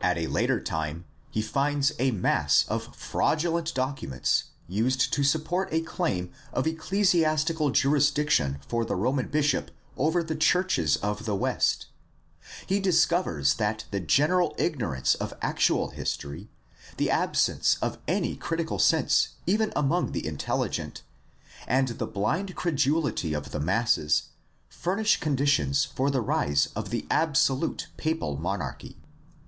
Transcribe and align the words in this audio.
At 0.00 0.16
a 0.18 0.28
later 0.28 0.62
time 0.62 1.04
he 1.30 1.42
finds 1.42 1.90
a 1.98 2.12
mass 2.12 2.64
of 2.68 2.94
fraudulent 2.94 3.74
documents 3.74 4.44
used 4.68 5.12
to 5.12 5.24
support 5.24 5.68
a 5.72 5.80
claim 5.80 6.30
of 6.52 6.68
ecclesiastical 6.68 7.70
jurisdiction 7.70 8.60
for 8.68 8.84
the 8.84 8.94
Roman 8.94 9.26
bishop 9.26 9.72
over 9.96 10.22
the 10.22 10.36
churches 10.36 10.96
of 10.98 11.24
the 11.24 11.34
West. 11.34 11.88
He 12.68 12.78
discovers 12.78 13.54
that 13.54 13.86
the 13.90 13.98
general 13.98 14.54
ignorance 14.58 15.16
of 15.16 15.34
actual 15.42 15.88
history, 15.88 16.50
the 16.96 17.10
absence 17.10 17.78
of 17.82 17.98
any 18.06 18.36
critical 18.36 18.78
sense 18.78 19.30
even 19.44 19.72
among 19.74 20.12
the 20.12 20.24
intelligent, 20.24 21.02
and 21.66 21.88
the 21.88 22.06
blind 22.06 22.54
cred 22.54 22.76
ulity 22.76 23.36
of 23.36 23.50
the 23.50 23.58
masses 23.58 24.28
furnish 24.68 25.18
conditions 25.18 25.84
for 25.84 26.12
the 26.12 26.20
rise 26.22 26.68
of 26.76 26.90
the 26.90 27.08
absolute 27.10 27.88
papal 27.96 28.36
monarchy. 28.36 28.96